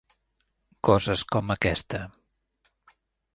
[0.89, 2.01] Coses com aquesta.